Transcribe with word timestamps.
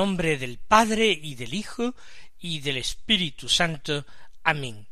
Nombre 0.00 0.38
del 0.38 0.56
Padre 0.56 1.10
y 1.10 1.34
del 1.34 1.52
Hijo 1.52 1.94
y 2.38 2.60
del 2.60 2.78
Espíritu 2.78 3.50
Santo. 3.50 4.06
Amén. 4.42 4.88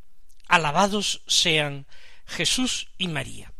Alabados 0.49 1.23
sean 1.27 1.87
Jesús 2.27 2.91
y 2.99 3.09
María. 3.09 3.51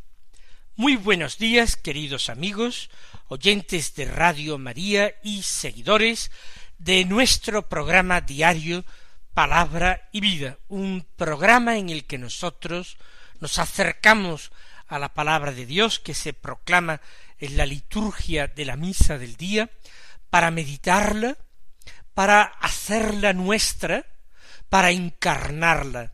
Muy 0.77 0.97
buenos 0.97 1.39
días, 1.39 1.77
queridos 1.77 2.29
amigos, 2.29 2.91
oyentes 3.29 3.95
de 3.95 4.05
Radio 4.05 4.59
María 4.59 5.15
y 5.23 5.43
seguidores 5.43 6.31
de 6.77 7.07
nuestro 7.07 7.67
programa 7.67 8.21
diario 8.21 8.85
Palabra 9.33 10.07
y 10.13 10.21
Vida, 10.21 10.59
un 10.69 11.07
programa 11.17 11.79
en 11.79 11.89
el 11.89 12.05
que 12.05 12.19
nosotros 12.19 12.99
nos 13.41 13.59
acercamos 13.59 14.53
a 14.87 14.99
la 14.99 15.15
palabra 15.15 15.53
de 15.53 15.65
Dios 15.65 15.99
que 15.99 16.13
se 16.13 16.35
proclama 16.35 17.01
en 17.39 17.57
la 17.57 17.65
liturgia 17.65 18.49
de 18.49 18.67
la 18.67 18.77
misa 18.77 19.17
del 19.17 19.39
día, 19.39 19.71
para 20.31 20.51
meditarla, 20.51 21.37
para 22.15 22.43
hacerla 22.43 23.33
nuestra, 23.33 24.07
para 24.69 24.91
encarnarla. 24.91 26.13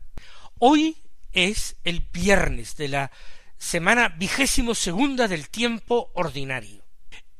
Hoy 0.59 0.97
es 1.31 1.75
el 1.83 2.01
viernes 2.13 2.77
de 2.77 2.87
la 2.87 3.11
semana 3.57 4.09
vigésimo 4.09 4.75
segunda 4.75 5.27
del 5.27 5.49
tiempo 5.49 6.11
ordinario. 6.13 6.85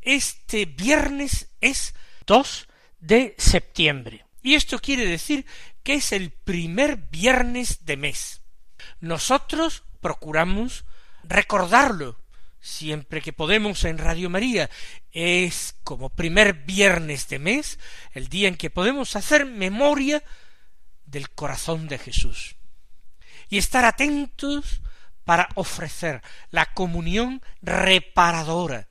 Este 0.02 0.66
viernes 0.66 1.50
es 1.62 1.96
2 2.26 2.68
de 3.00 3.36
septiembre. 3.38 4.26
Y 4.42 4.56
esto 4.56 4.80
quiere 4.80 5.06
decir 5.06 5.46
que 5.84 5.96
es 5.96 6.12
el 6.12 6.32
primer 6.32 6.98
viernes 6.98 7.86
de 7.86 7.98
mes. 7.98 8.42
Nosotros 9.00 9.84
procuramos 10.02 10.86
recordarlo 11.24 12.20
siempre 12.66 13.22
que 13.22 13.32
podemos 13.32 13.86
en 13.86 14.00
Radio 14.00 14.30
María. 14.30 14.70
Es 15.12 15.76
como 15.84 16.10
primer 16.10 16.54
viernes 16.54 17.30
de 17.30 17.38
mes, 17.38 17.80
el 18.14 18.28
día 18.28 18.48
en 18.48 18.58
que 18.58 18.72
podemos 18.72 19.16
hacer 19.16 19.46
memoria 19.46 20.24
del 21.06 21.30
corazón 21.30 21.88
de 21.88 22.00
Jesús. 22.00 22.56
Y 23.50 23.60
estar 23.60 23.86
atentos 23.86 24.82
para 25.24 25.48
ofrecer 25.56 26.22
la 26.50 26.66
comunión 26.74 27.42
reparadora 27.62 28.88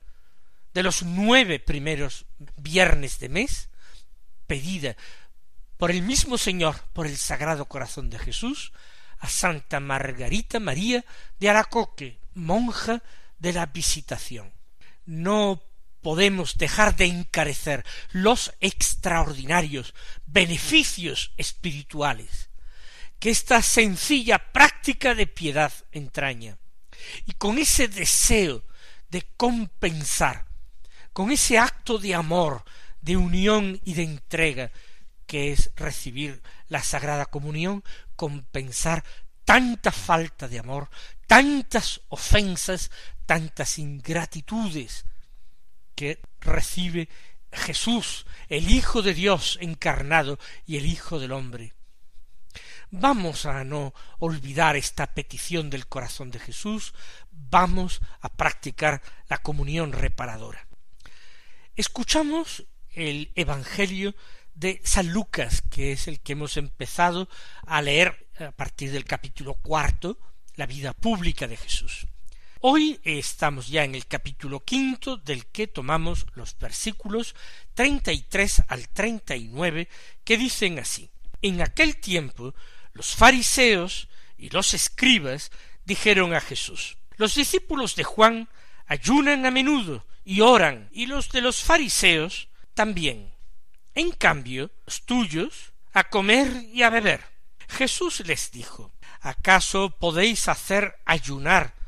de 0.73 0.83
los 0.83 1.03
nueve 1.03 1.59
primeros 1.59 2.25
viernes 2.55 3.19
de 3.19 3.29
mes, 3.29 3.69
pedida 4.47 4.95
por 5.77 5.91
el 5.91 6.01
mismo 6.01 6.37
Señor, 6.37 6.79
por 6.93 7.07
el 7.07 7.17
Sagrado 7.17 7.65
Corazón 7.65 8.09
de 8.09 8.19
Jesús, 8.19 8.71
a 9.19 9.27
Santa 9.27 9.81
Margarita 9.81 10.59
María 10.59 11.03
de 11.39 11.49
Aracoque, 11.49 12.19
monja 12.33 13.01
de 13.39 13.53
la 13.53 13.65
visitación. 13.67 14.53
No 15.05 15.61
podemos 16.01 16.57
dejar 16.57 16.95
de 16.95 17.05
encarecer 17.05 17.85
los 18.11 18.53
extraordinarios 18.59 19.93
beneficios 20.25 21.33
espirituales 21.37 22.49
que 23.19 23.29
esta 23.31 23.61
sencilla 23.61 24.37
práctica 24.51 25.15
de 25.15 25.27
piedad 25.27 25.71
entraña. 25.91 26.57
Y 27.25 27.33
con 27.33 27.57
ese 27.57 27.87
deseo 27.87 28.63
de 29.09 29.23
compensar, 29.37 30.45
con 31.13 31.31
ese 31.31 31.57
acto 31.57 31.97
de 31.97 32.13
amor, 32.13 32.63
de 33.01 33.17
unión 33.17 33.79
y 33.83 33.93
de 33.93 34.03
entrega 34.03 34.71
que 35.25 35.51
es 35.51 35.71
recibir 35.75 36.41
la 36.67 36.83
Sagrada 36.83 37.25
Comunión, 37.25 37.83
compensar 38.15 39.03
tanta 39.43 39.91
falta 39.91 40.47
de 40.47 40.59
amor, 40.59 40.89
tantas 41.27 42.01
ofensas, 42.09 42.91
tantas 43.25 43.79
ingratitudes 43.79 45.05
que 45.95 46.19
recibe 46.41 47.09
Jesús, 47.51 48.25
el 48.49 48.69
Hijo 48.71 49.01
de 49.01 49.13
Dios 49.13 49.57
encarnado 49.61 50.39
y 50.65 50.77
el 50.77 50.85
Hijo 50.85 51.19
del 51.19 51.31
hombre. 51.31 51.73
Vamos 52.91 53.45
a 53.45 53.63
no 53.63 53.93
olvidar 54.19 54.75
esta 54.75 55.07
petición 55.07 55.69
del 55.69 55.87
corazón 55.87 56.31
de 56.31 56.39
Jesús, 56.39 56.93
vamos 57.31 58.01
a 58.21 58.29
practicar 58.29 59.01
la 59.27 59.39
comunión 59.39 59.91
reparadora. 59.91 60.67
Escuchamos 61.75 62.65
el 62.91 63.31
Evangelio 63.35 64.15
de 64.53 64.79
San 64.83 65.09
Lucas, 65.11 65.61
que 65.69 65.91
es 65.91 66.07
el 66.07 66.21
que 66.21 66.33
hemos 66.33 66.55
empezado 66.57 67.27
a 67.65 67.81
leer 67.81 68.29
a 68.39 68.51
partir 68.51 68.91
del 68.91 69.03
capítulo 69.03 69.55
cuarto, 69.55 70.17
la 70.55 70.65
vida 70.65 70.93
pública 70.93 71.47
de 71.47 71.57
Jesús. 71.57 72.07
Hoy 72.67 72.99
estamos 73.03 73.67
ya 73.67 73.83
en 73.83 73.93
el 73.93 74.07
capítulo 74.07 74.61
quinto 74.61 75.17
del 75.17 75.45
que 75.45 75.67
tomamos 75.67 76.25
los 76.33 76.57
versículos 76.57 77.35
treinta 77.75 78.11
y 78.11 78.23
tres 78.23 78.63
al 78.67 78.89
treinta 78.89 79.35
y 79.35 79.49
nueve 79.49 79.87
que 80.23 80.35
dicen 80.35 80.79
así 80.79 81.11
En 81.43 81.61
aquel 81.61 81.97
tiempo 81.97 82.55
los 82.93 83.15
fariseos 83.15 84.07
y 84.35 84.49
los 84.49 84.73
escribas 84.73 85.51
dijeron 85.83 86.33
a 86.33 86.41
Jesús 86.41 86.97
Los 87.17 87.35
discípulos 87.35 87.95
de 87.95 88.03
Juan 88.03 88.49
ayunan 88.87 89.45
a 89.45 89.51
menudo 89.51 90.03
y 90.23 90.41
oran, 90.41 90.89
y 90.91 91.05
los 91.05 91.29
de 91.29 91.41
los 91.41 91.61
fariseos 91.61 92.47
también. 92.73 93.31
En 93.93 94.09
cambio, 94.09 94.71
los 94.87 95.05
tuyos 95.05 95.71
a 95.93 96.05
comer 96.05 96.63
y 96.73 96.81
a 96.81 96.89
beber. 96.89 97.21
Jesús 97.69 98.21
les 98.25 98.49
dijo 98.49 98.91
¿Acaso 99.21 99.91
podéis 99.91 100.47
hacer 100.47 100.95
ayunar 101.05 101.84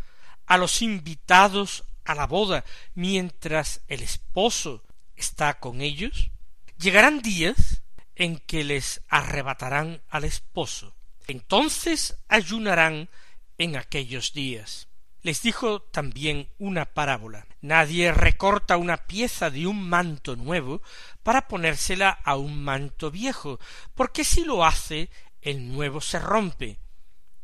a 0.47 0.57
los 0.57 0.81
invitados 0.81 1.83
a 2.05 2.15
la 2.15 2.25
boda 2.25 2.65
mientras 2.95 3.81
el 3.87 4.01
esposo 4.01 4.83
está 5.15 5.59
con 5.59 5.81
ellos? 5.81 6.31
Llegarán 6.79 7.21
días 7.21 7.83
en 8.15 8.37
que 8.39 8.63
les 8.63 9.01
arrebatarán 9.09 10.01
al 10.09 10.23
esposo. 10.23 10.95
Entonces 11.27 12.17
ayunarán 12.27 13.09
en 13.57 13.75
aquellos 13.75 14.33
días. 14.33 14.87
Les 15.21 15.41
dijo 15.41 15.81
también 15.81 16.49
una 16.57 16.85
parábola. 16.85 17.47
Nadie 17.61 18.13
recorta 18.13 18.77
una 18.77 18.97
pieza 19.07 19.49
de 19.49 19.67
un 19.67 19.89
manto 19.89 20.35
nuevo 20.35 20.81
para 21.23 21.47
ponérsela 21.47 22.09
a 22.09 22.37
un 22.37 22.63
manto 22.63 23.11
viejo, 23.11 23.59
porque 23.93 24.23
si 24.23 24.45
lo 24.45 24.63
hace, 24.63 25.09
el 25.41 25.71
nuevo 25.71 26.01
se 26.01 26.19
rompe, 26.19 26.79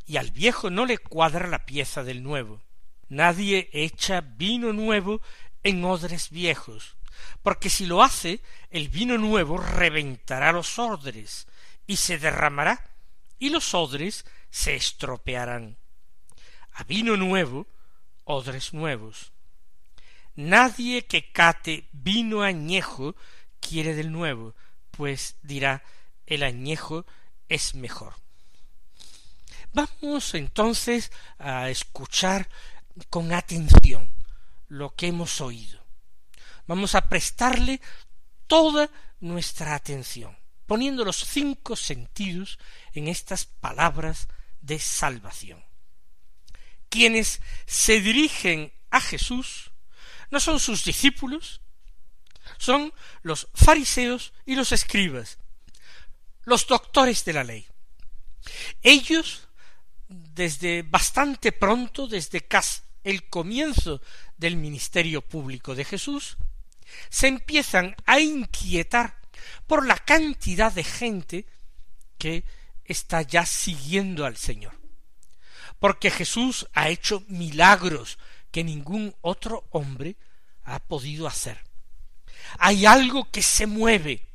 y 0.05 0.17
al 0.17 0.31
viejo 0.31 0.69
no 0.69 0.85
le 0.85 0.97
cuadra 0.97 1.47
la 1.47 1.65
pieza 1.65 2.03
del 2.03 2.23
nuevo. 2.23 2.61
Nadie 3.09 3.69
echa 3.73 4.21
vino 4.21 4.73
nuevo 4.73 5.21
en 5.63 5.83
odres 5.83 6.29
viejos, 6.29 6.97
porque 7.41 7.69
si 7.69 7.85
lo 7.85 8.03
hace, 8.03 8.41
el 8.69 8.89
vino 8.89 9.17
nuevo 9.17 9.57
reventará 9.57 10.51
los 10.51 10.79
odres, 10.79 11.47
y 11.85 11.97
se 11.97 12.17
derramará, 12.17 12.91
y 13.39 13.49
los 13.49 13.73
odres 13.73 14.25
se 14.49 14.75
estropearán. 14.75 15.77
A 16.73 16.83
vino 16.83 17.17
nuevo, 17.17 17.67
odres 18.23 18.73
nuevos. 18.73 19.31
Nadie 20.35 21.05
que 21.05 21.31
cate 21.31 21.87
vino 21.91 22.41
añejo 22.41 23.15
quiere 23.59 23.93
del 23.93 24.11
nuevo, 24.11 24.55
pues 24.91 25.37
dirá 25.43 25.83
el 26.25 26.43
añejo 26.43 27.05
es 27.49 27.75
mejor. 27.75 28.15
Vamos 29.73 30.33
entonces 30.35 31.11
a 31.37 31.69
escuchar 31.69 32.47
con 33.09 33.33
atención 33.33 34.09
lo 34.67 34.95
que 34.95 35.07
hemos 35.07 35.41
oído. 35.41 35.83
Vamos 36.67 36.95
a 36.95 37.09
prestarle 37.09 37.81
toda 38.47 38.89
nuestra 39.19 39.75
atención, 39.75 40.37
poniendo 40.65 41.03
los 41.03 41.17
cinco 41.17 41.75
sentidos 41.75 42.59
en 42.93 43.07
estas 43.07 43.45
palabras 43.45 44.27
de 44.61 44.79
salvación. 44.79 45.63
Quienes 46.89 47.41
se 47.65 47.99
dirigen 47.99 48.71
a 48.89 49.01
Jesús 49.01 49.71
no 50.29 50.39
son 50.39 50.59
sus 50.59 50.85
discípulos, 50.85 51.61
son 52.57 52.93
los 53.21 53.47
fariseos 53.53 54.33
y 54.45 54.55
los 54.55 54.71
escribas, 54.71 55.37
los 56.43 56.67
doctores 56.67 57.25
de 57.25 57.33
la 57.33 57.43
ley. 57.43 57.67
Ellos 58.81 59.47
desde 60.07 60.83
bastante 60.83 61.51
pronto, 61.51 62.07
desde 62.07 62.41
casi 62.41 62.82
el 63.03 63.27
comienzo 63.29 64.01
del 64.37 64.55
ministerio 64.55 65.21
público 65.21 65.75
de 65.75 65.85
Jesús, 65.85 66.37
se 67.09 67.27
empiezan 67.27 67.95
a 68.05 68.19
inquietar 68.19 69.19
por 69.67 69.85
la 69.85 69.97
cantidad 69.97 70.71
de 70.71 70.83
gente 70.83 71.45
que 72.17 72.43
está 72.85 73.21
ya 73.21 73.45
siguiendo 73.45 74.25
al 74.25 74.37
Señor, 74.37 74.73
porque 75.79 76.11
Jesús 76.11 76.67
ha 76.73 76.89
hecho 76.89 77.23
milagros 77.27 78.17
que 78.51 78.63
ningún 78.63 79.15
otro 79.21 79.65
hombre 79.71 80.15
ha 80.63 80.79
podido 80.79 81.27
hacer. 81.27 81.63
Hay 82.59 82.85
algo 82.85 83.29
que 83.31 83.41
se 83.41 83.65
mueve, 83.65 84.27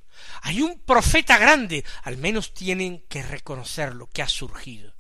hay 0.43 0.63
un 0.63 0.79
profeta 0.81 1.39
grande, 1.39 1.85
al 2.03 2.17
menos 2.17 2.53
tienen 2.53 3.05
que 3.09 3.23
reconocer 3.23 3.95
lo 3.95 4.09
que 4.09 4.23
ha 4.23 4.29
surgido. 4.29 4.98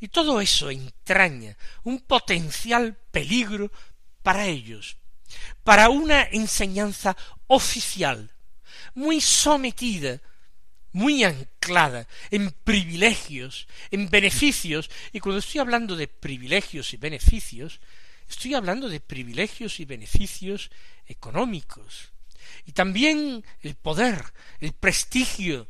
Y 0.00 0.08
todo 0.08 0.40
eso 0.40 0.70
entraña 0.70 1.56
un 1.82 2.00
potencial 2.00 2.96
peligro 3.10 3.70
para 4.22 4.46
ellos, 4.46 4.96
para 5.62 5.88
una 5.90 6.22
enseñanza 6.22 7.16
oficial, 7.46 8.32
muy 8.94 9.20
sometida, 9.20 10.20
muy 10.92 11.24
anclada 11.24 12.06
en 12.30 12.52
privilegios, 12.52 13.66
en 13.90 14.08
beneficios, 14.08 14.90
y 15.12 15.20
cuando 15.20 15.40
estoy 15.40 15.60
hablando 15.60 15.96
de 15.96 16.08
privilegios 16.08 16.94
y 16.94 16.96
beneficios, 16.96 17.80
estoy 18.28 18.54
hablando 18.54 18.88
de 18.88 19.00
privilegios 19.00 19.80
y 19.80 19.84
beneficios 19.84 20.70
económicos, 21.06 22.12
y 22.64 22.72
también 22.72 23.44
el 23.60 23.74
poder, 23.74 24.32
el 24.60 24.72
prestigio, 24.72 25.68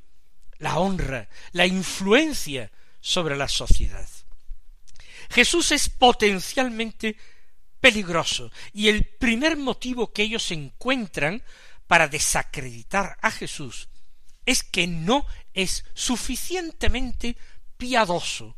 la 0.59 0.79
honra, 0.79 1.29
la 1.53 1.67
influencia 1.67 2.71
sobre 3.05 3.37
la 3.37 3.49
sociedad. 3.49 4.09
Jesús 5.29 5.73
es 5.73 5.91
potencialmente 5.91 7.19
peligroso 7.79 8.51
y 8.73 8.89
el 8.89 9.05
primer 9.05 9.59
motivo 9.59 10.11
que 10.11 10.23
ellos 10.23 10.51
encuentran 10.51 11.43
para 11.87 12.09
desacreditar 12.09 13.19
a 13.21 13.31
Jesús 13.31 13.91
es 14.47 14.63
que 14.63 14.87
no 14.87 15.27
es 15.53 15.85
suficientemente 15.93 17.37
piadoso 17.77 18.57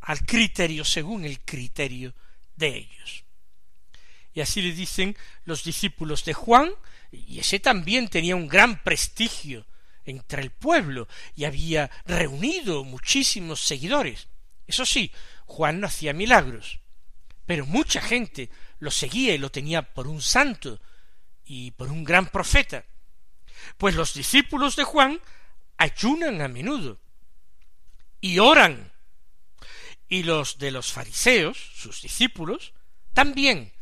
al 0.00 0.24
criterio 0.24 0.84
según 0.84 1.24
el 1.24 1.40
criterio 1.40 2.14
de 2.54 2.68
ellos. 2.68 3.24
Y 4.32 4.42
así 4.42 4.62
le 4.62 4.74
dicen 4.74 5.16
los 5.44 5.64
discípulos 5.64 6.24
de 6.24 6.34
Juan, 6.34 6.70
y 7.10 7.40
ese 7.40 7.58
también 7.58 8.08
tenía 8.08 8.36
un 8.36 8.46
gran 8.46 8.80
prestigio 8.84 9.66
entre 10.06 10.42
el 10.42 10.50
pueblo 10.50 11.08
y 11.34 11.44
había 11.44 11.90
reunido 12.04 12.84
muchísimos 12.84 13.60
seguidores. 13.60 14.28
Eso 14.66 14.86
sí, 14.86 15.12
Juan 15.44 15.80
no 15.80 15.86
hacía 15.86 16.12
milagros, 16.12 16.80
pero 17.44 17.66
mucha 17.66 18.00
gente 18.00 18.50
lo 18.78 18.90
seguía 18.90 19.34
y 19.34 19.38
lo 19.38 19.50
tenía 19.50 19.82
por 19.82 20.08
un 20.08 20.22
santo 20.22 20.80
y 21.44 21.72
por 21.72 21.88
un 21.90 22.04
gran 22.04 22.26
profeta. 22.26 22.84
Pues 23.78 23.94
los 23.94 24.14
discípulos 24.14 24.76
de 24.76 24.84
Juan 24.84 25.20
ayunan 25.76 26.40
a 26.40 26.48
menudo 26.48 26.98
y 28.20 28.38
oran, 28.38 28.92
y 30.08 30.22
los 30.22 30.58
de 30.58 30.70
los 30.70 30.92
fariseos, 30.92 31.58
sus 31.74 32.02
discípulos, 32.02 32.72
también 33.12 33.72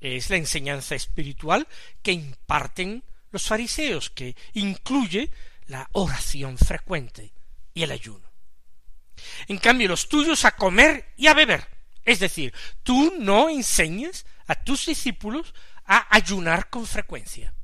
es 0.00 0.30
la 0.30 0.36
enseñanza 0.36 0.94
espiritual 0.94 1.66
que 2.02 2.12
imparten 2.12 3.04
los 3.32 3.42
fariseos, 3.42 4.10
que 4.10 4.36
incluye 4.52 5.30
la 5.66 5.88
oración 5.92 6.58
frecuente 6.58 7.32
y 7.74 7.82
el 7.82 7.90
ayuno. 7.90 8.30
En 9.48 9.58
cambio, 9.58 9.88
los 9.88 10.08
tuyos 10.08 10.44
a 10.44 10.52
comer 10.52 11.12
y 11.16 11.26
a 11.26 11.34
beber. 11.34 11.66
Es 12.04 12.20
decir, 12.20 12.52
tú 12.82 13.14
no 13.18 13.48
enseñas 13.48 14.26
a 14.46 14.54
tus 14.54 14.86
discípulos 14.86 15.54
a 15.84 16.14
ayunar 16.14 16.70
con 16.70 16.86
frecuencia. 16.86 17.54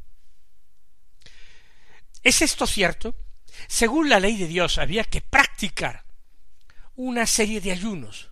¿Es 2.23 2.43
esto 2.43 2.67
cierto? 2.67 3.14
Según 3.67 4.09
la 4.09 4.21
ley 4.21 4.37
de 4.37 4.47
Dios 4.47 4.79
había 4.79 5.05
que 5.05 5.21
practicar 5.21 6.05
una 6.94 7.26
serie 7.26 7.61
de 7.61 7.73
ayunos 7.73 8.31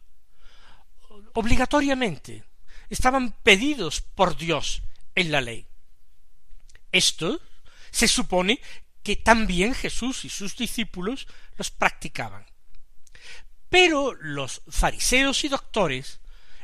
obligatoriamente 1.35 2.45
estaban 2.89 3.33
pedidos 3.43 4.01
por 4.01 4.37
Dios 4.37 4.83
en 5.15 5.31
la 5.31 5.41
ley. 5.41 5.67
Esto 6.97 7.41
se 7.91 8.09
supone 8.09 8.59
que 9.03 9.17
también 9.17 9.75
Jesús 9.75 10.25
y 10.25 10.31
sus 10.31 10.57
discípulos 10.57 11.29
los 11.59 11.71
practicaban. 11.71 12.47
Pero 13.69 14.15
los 14.15 14.63
fariseos 14.69 15.45
y 15.45 15.49
doctores 15.49 16.21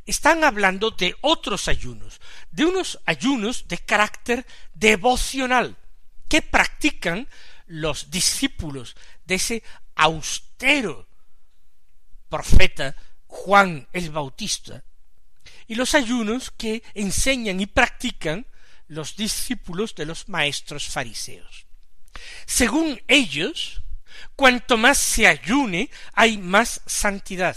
están 0.06 0.43
hablando 0.43 0.90
de 0.90 1.14
otros 1.20 1.69
ayunos, 1.69 2.19
de 2.50 2.64
unos 2.64 2.99
ayunos 3.05 3.69
de 3.69 3.76
carácter 3.76 4.46
devocional, 4.73 5.76
que 6.29 6.40
practican 6.40 7.29
los 7.67 8.11
discípulos 8.11 8.96
de 9.26 9.34
ese 9.34 9.62
austero 9.96 11.06
profeta 12.31 12.96
Juan 13.26 13.87
el 13.93 14.11
Bautista, 14.11 14.82
y 15.67 15.75
los 15.75 15.94
ayunos 15.94 16.50
que 16.50 16.82
enseñan 16.94 17.61
y 17.61 17.67
practican 17.67 18.46
los 18.93 19.17
discípulos 19.17 19.94
de 19.94 20.06
los 20.06 20.29
maestros 20.29 20.87
fariseos. 20.87 21.67
Según 22.47 23.00
ellos, 23.09 23.83
cuanto 24.37 24.77
más 24.77 24.99
se 24.99 25.27
ayune, 25.27 25.91
hay 26.12 26.37
más 26.37 26.83
santidad. 26.87 27.56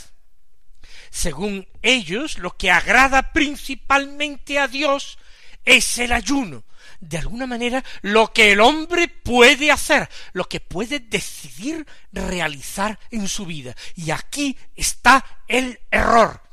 Según 1.09 1.67
ellos, 1.81 2.37
lo 2.37 2.55
que 2.57 2.71
agrada 2.71 3.33
principalmente 3.33 4.59
a 4.59 4.67
Dios 4.67 5.17
es 5.65 5.97
el 5.97 6.13
ayuno. 6.13 6.63
De 7.01 7.17
alguna 7.17 7.45
manera, 7.45 7.83
lo 8.01 8.31
que 8.31 8.53
el 8.53 8.61
hombre 8.61 9.09
puede 9.09 9.71
hacer, 9.71 10.09
lo 10.31 10.47
que 10.47 10.61
puede 10.61 10.99
decidir 10.99 11.85
realizar 12.11 12.97
en 13.11 13.27
su 13.27 13.45
vida. 13.45 13.75
Y 13.95 14.11
aquí 14.11 14.57
está 14.75 15.43
el 15.47 15.79
error 15.91 16.45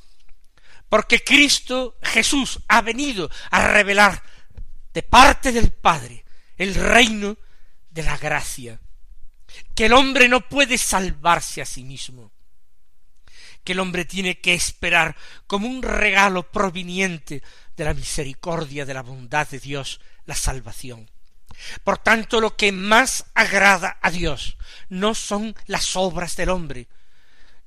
porque 0.93 1.25
Cristo 1.25 1.97
Jesús 2.03 2.61
ha 2.69 2.83
venido 2.83 3.31
a 3.51 3.67
revelar 3.67 4.23
de 4.93 5.03
parte 5.03 5.53
del 5.53 5.71
Padre 5.71 6.25
el 6.57 6.75
reino 6.75 7.37
de 7.91 8.03
la 8.03 8.17
gracia, 8.17 8.81
que 9.75 9.87
el 9.87 9.93
hombre 9.93 10.29
no 10.29 10.49
puede 10.49 10.79
salvarse 10.79 11.63
a 11.63 11.67
sí 11.67 11.85
mismo, 11.85 12.33
que 13.65 13.73
el 13.73 13.81
hombre 13.81 14.05
tiene 14.05 14.41
que 14.41 14.55
esperar 14.55 15.17
como 15.47 15.69
un 15.69 15.83
regalo 15.83 16.51
proveniente 16.51 17.43
de 17.77 17.85
la 17.85 17.95
misericordia, 17.95 18.85
de 18.85 18.95
la 18.95 19.03
bondad 19.03 19.49
de 19.49 19.61
Dios, 19.61 20.01
la 20.25 20.35
salvación. 20.35 21.11
Por 21.85 21.99
tanto, 21.99 22.41
lo 22.41 22.57
que 22.57 22.73
más 22.73 23.27
agrada 23.35 23.99
a 24.01 24.11
Dios 24.11 24.57
no 24.89 25.15
son 25.15 25.55
las 25.67 25.97
obras 25.97 26.37
del 26.37 26.49
hombre, 26.49 26.89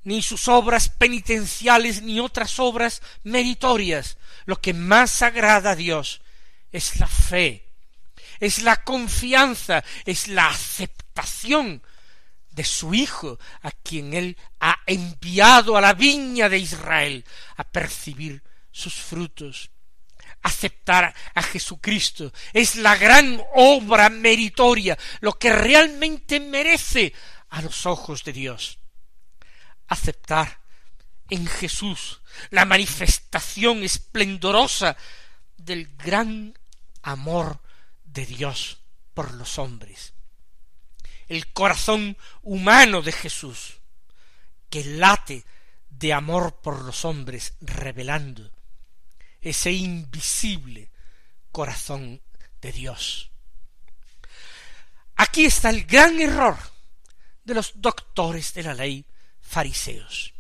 ni 0.03 0.21
sus 0.21 0.47
obras 0.47 0.89
penitenciales, 0.89 2.01
ni 2.01 2.19
otras 2.19 2.59
obras 2.59 3.01
meritorias. 3.23 4.17
Lo 4.45 4.61
que 4.61 4.73
más 4.73 5.21
agrada 5.21 5.71
a 5.71 5.75
Dios 5.75 6.21
es 6.75 6.99
la 6.99 7.07
fe, 7.07 7.65
es 8.39 8.61
la 8.61 8.83
confianza, 8.83 9.83
es 10.05 10.27
la 10.27 10.47
aceptación 10.47 11.81
de 12.51 12.63
su 12.63 12.93
Hijo, 12.93 13.37
a 13.61 13.71
quien 13.71 14.13
Él 14.13 14.37
ha 14.59 14.79
enviado 14.85 15.77
a 15.77 15.81
la 15.81 15.93
viña 15.93 16.49
de 16.49 16.57
Israel 16.57 17.25
a 17.57 17.63
percibir 17.63 18.43
sus 18.71 18.93
frutos. 18.95 19.71
Aceptar 20.41 21.13
a 21.33 21.41
Jesucristo 21.41 22.31
es 22.53 22.75
la 22.75 22.95
gran 22.95 23.41
obra 23.55 24.09
meritoria, 24.09 24.97
lo 25.21 25.33
que 25.39 25.51
realmente 25.51 26.39
merece 26.39 27.13
a 27.49 27.61
los 27.61 27.85
ojos 27.85 28.23
de 28.23 28.33
Dios 28.33 28.79
aceptar 29.87 30.59
en 31.29 31.45
Jesús 31.47 32.21
la 32.49 32.65
manifestación 32.65 33.83
esplendorosa 33.83 34.95
del 35.57 35.95
gran 35.97 36.57
amor 37.05 37.61
de 38.03 38.25
Dios 38.25 38.79
por 39.13 39.33
los 39.35 39.59
hombres. 39.59 40.13
El 41.27 41.53
corazón 41.53 42.17
humano 42.41 43.01
de 43.01 43.11
Jesús, 43.11 43.79
que 44.69 44.83
late 44.83 45.45
de 45.89 46.13
amor 46.13 46.61
por 46.61 46.81
los 46.81 47.05
hombres, 47.05 47.53
revelando 47.61 48.51
ese 49.39 49.71
invisible 49.71 50.89
corazón 51.51 52.21
de 52.61 52.71
Dios. 52.71 53.31
Aquí 55.15 55.45
está 55.45 55.69
el 55.69 55.85
gran 55.85 56.19
error 56.19 56.57
de 57.43 57.53
los 57.53 57.73
doctores 57.75 58.53
de 58.55 58.63
la 58.63 58.73
ley 58.73 59.05
fariseos. 59.39 60.33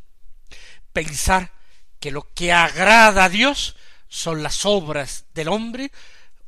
Pensar 0.91 1.53
que 1.99 2.11
lo 2.11 2.33
que 2.33 2.51
agrada 2.51 3.25
a 3.25 3.29
Dios 3.29 3.75
son 4.07 4.41
las 4.43 4.65
obras 4.65 5.25
del 5.33 5.49
hombre, 5.49 5.91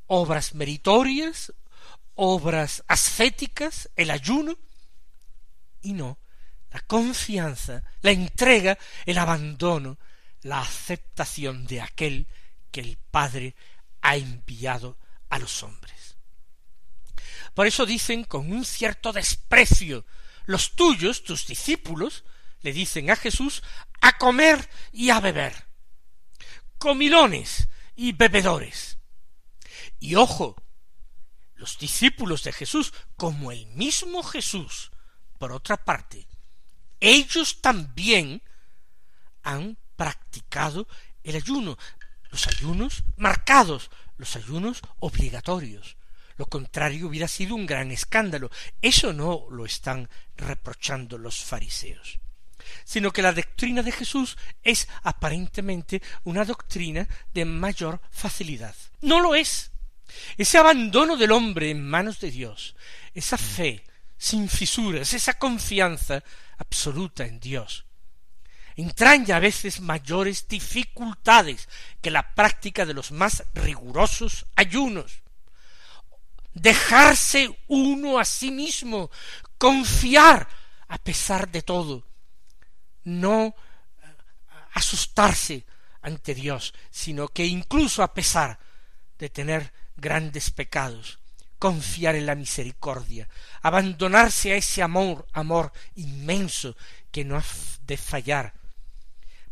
obras 0.08 0.56
meritorias, 0.56 1.54
obras 2.16 2.84
ascéticas, 2.88 3.90
el 3.96 4.12
ayuno, 4.12 4.58
y 5.82 5.94
no 5.94 6.18
la 6.72 6.80
confianza, 6.82 7.84
la 8.02 8.12
entrega, 8.12 8.78
el 9.06 9.18
abandono, 9.18 9.98
la 10.42 10.60
aceptación 10.60 11.66
de 11.66 11.82
aquel 11.82 12.28
que 12.72 12.82
el 12.82 12.98
Padre 12.98 13.56
ha 14.02 14.16
enviado 14.16 14.98
a 15.30 15.40
los 15.40 15.64
hombres. 15.64 16.18
Por 17.54 17.68
eso 17.68 17.86
dicen 17.86 18.24
con 18.24 18.52
un 18.52 18.66
cierto 18.66 19.14
desprecio 19.14 20.06
los 20.46 20.76
tuyos, 20.76 21.24
tus 21.24 21.48
discípulos, 21.48 22.24
le 22.62 22.72
dicen 22.74 23.10
a 23.10 23.16
Jesús, 23.16 23.64
a 24.02 24.18
comer 24.18 24.70
y 24.92 25.10
a 25.10 25.20
beber. 25.20 25.68
Comilones 26.78 27.68
y 27.96 28.12
bebedores. 28.12 28.97
Y 30.00 30.16
ojo, 30.16 30.56
los 31.56 31.78
discípulos 31.78 32.44
de 32.44 32.54
Jesús, 32.54 32.94
como 33.16 33.52
el 33.52 33.66
mismo 33.68 34.24
Jesús, 34.24 34.92
por 35.38 35.52
otra 35.52 35.78
parte, 35.78 36.28
ellos 37.00 37.62
también 37.62 38.42
han 39.44 39.78
practicado 39.96 40.88
el 41.24 41.36
ayuno, 41.36 41.78
los 42.30 42.48
ayunos 42.48 43.04
marcados, 43.16 43.90
los 44.18 44.36
ayunos 44.36 44.82
obligatorios. 45.00 45.98
Lo 46.38 46.46
contrario 46.46 47.08
hubiera 47.08 47.28
sido 47.28 47.56
un 47.56 47.66
gran 47.66 47.92
escándalo. 47.92 48.52
Eso 48.82 49.12
no 49.14 49.48
lo 49.50 49.66
están 49.66 50.10
reprochando 50.36 51.18
los 51.18 51.44
fariseos 51.44 52.20
sino 52.84 53.12
que 53.12 53.22
la 53.22 53.34
doctrina 53.34 53.82
de 53.82 53.92
Jesús 53.92 54.38
es 54.64 54.88
aparentemente 55.04 56.02
una 56.24 56.46
doctrina 56.46 57.08
de 57.34 57.46
mayor 57.46 58.02
facilidad. 58.12 58.76
No 59.02 59.20
lo 59.20 59.36
es. 59.36 59.72
Ese 60.38 60.58
abandono 60.58 61.18
del 61.18 61.32
hombre 61.32 61.72
en 61.72 61.88
manos 61.88 62.20
de 62.20 62.32
Dios, 62.32 62.76
esa 63.14 63.38
fe 63.38 63.84
sin 64.18 64.50
fisuras, 64.50 65.14
esa 65.14 65.34
confianza 65.34 66.24
absoluta 66.58 67.26
en 67.26 67.40
Dios, 67.40 67.86
entraña 68.76 69.38
a 69.38 69.40
veces 69.40 69.80
mayores 69.80 70.48
dificultades 70.48 71.68
que 72.02 72.12
la 72.12 72.34
práctica 72.36 72.86
de 72.86 72.94
los 72.94 73.12
más 73.12 73.44
rigurosos 73.54 74.46
ayunos. 74.56 75.22
Dejarse 76.54 77.60
uno 77.68 78.20
a 78.20 78.26
sí 78.26 78.52
mismo, 78.52 79.12
confiar 79.58 80.48
a 80.88 80.98
pesar 80.98 81.50
de 81.50 81.62
todo, 81.62 82.04
no 83.04 83.56
asustarse 84.74 85.66
ante 86.02 86.36
Dios, 86.36 86.74
sino 86.90 87.28
que 87.28 87.46
incluso 87.46 88.04
a 88.04 88.14
pesar 88.14 88.60
de 89.18 89.30
tener 89.30 89.74
grandes 89.98 90.52
pecados, 90.52 91.20
confiar 91.60 92.16
en 92.16 92.26
la 92.26 92.36
misericordia, 92.36 93.28
abandonarse 93.62 94.54
a 94.54 94.56
ese 94.56 94.82
amor, 94.84 95.28
amor 95.34 95.74
inmenso 95.96 96.76
que 97.12 97.26
no 97.26 97.38
ha 97.38 97.44
de 97.86 97.98
fallar, 97.98 98.54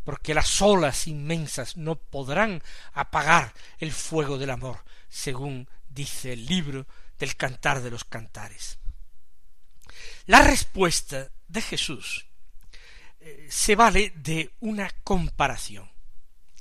porque 0.04 0.36
las 0.36 0.62
olas 0.62 1.08
inmensas 1.08 1.78
no 1.78 1.96
podrán 1.96 2.62
apagar 2.94 3.54
el 3.80 3.92
fuego 3.92 4.38
del 4.38 4.52
amor, 4.52 4.84
según 5.10 5.68
dice 5.90 6.34
el 6.34 6.46
libro 6.46 6.86
del 7.18 7.36
Cantar 7.36 7.82
de 7.82 7.90
los 7.90 8.04
Cantares. 8.04 8.78
La 10.28 10.42
respuesta 10.42 11.30
de 11.48 11.62
Jesús 11.62 12.26
eh, 13.20 13.48
se 13.50 13.76
vale 13.76 14.14
de 14.16 14.52
una 14.60 14.90
comparación. 15.04 15.90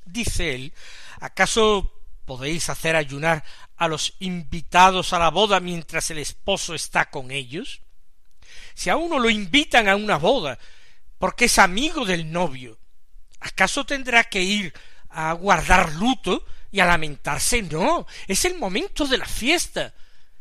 Dice 0.07 0.55
él, 0.55 0.73
¿acaso 1.21 1.93
podéis 2.25 2.69
hacer 2.69 2.97
ayunar 2.97 3.45
a 3.77 3.89
los 3.89 4.15
invitados 4.19 5.13
a 5.13 5.19
la 5.19 5.31
boda 5.31 5.61
mientras 5.61 6.11
el 6.11 6.19
esposo 6.19 6.75
está 6.75 7.11
con 7.11 7.31
ellos? 7.31 7.81
Si 8.75 8.91
a 8.91 8.97
uno 8.97 9.19
lo 9.19 9.31
invitan 9.31 9.89
a 9.89 9.97
una 9.97 10.17
boda 10.17 10.59
porque 11.19 11.47
es 11.47 11.59
amigo 11.59 12.05
del 12.05 12.31
novio, 12.31 12.79
¿acaso 13.41 13.85
tendrá 13.85 14.25
que 14.25 14.43
ir 14.43 14.75
a 15.11 15.33
guardar 15.33 15.93
luto 15.95 16.45
y 16.71 16.81
a 16.81 16.87
lamentarse? 16.87 17.63
No, 17.63 18.07
es 18.27 18.45
el 18.45 18.59
momento 18.59 19.07
de 19.07 19.19
la 19.19 19.27
fiesta. 19.27 19.95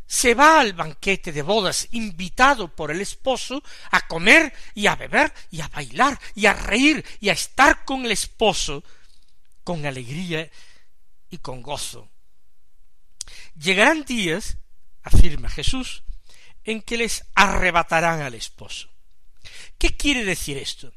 Se 0.06 0.36
va 0.36 0.60
al 0.60 0.74
banquete 0.74 1.32
de 1.32 1.42
bodas 1.42 1.88
invitado 1.92 2.68
por 2.68 2.92
el 2.92 3.02
esposo 3.02 3.64
a 3.92 4.06
comer 4.08 4.54
y 4.76 4.88
a 4.88 4.96
beber 4.96 5.34
y 5.50 5.62
a 5.62 5.68
bailar 5.70 6.20
y 6.36 6.46
a 6.46 6.54
reír 6.54 7.04
y 7.20 7.30
a 7.30 7.34
estar 7.34 7.86
con 7.86 8.06
el 8.06 8.12
esposo 8.12 8.84
con 9.64 9.86
alegría 9.86 10.50
y 11.34 11.40
con 11.40 11.64
gozo. 11.64 12.12
Llegarán 13.56 14.06
días, 14.06 14.58
afirma 15.02 15.50
Jesús, 15.50 16.04
en 16.64 16.84
que 16.84 16.96
les 16.96 17.26
arrebatarán 17.34 18.22
al 18.22 18.36
esposo. 18.36 18.92
¿Qué 19.80 19.98
quiere 19.98 20.26
decir 20.26 20.60
esto? 20.60 20.94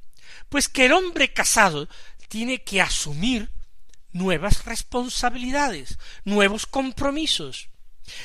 Pues 0.51 0.69
que 0.69 0.85
el 0.85 0.93
hombre 0.93 1.33
casado 1.33 1.89
tiene 2.29 2.63
que 2.63 2.83
asumir 2.83 3.51
nuevas 4.13 4.67
responsabilidades, 4.67 5.99
nuevos 6.25 6.67
compromisos. 6.67 7.71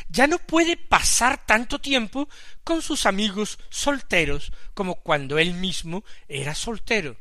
Ya 0.09 0.27
no 0.27 0.37
puede 0.37 0.75
pasar 0.75 1.45
tanto 1.45 1.79
tiempo 1.79 2.27
con 2.65 2.81
sus 2.81 3.05
amigos 3.05 3.57
solteros 3.69 4.51
como 4.73 4.95
cuando 4.95 5.39
él 5.39 5.53
mismo 5.53 6.03
era 6.27 6.55
soltero. 6.55 7.15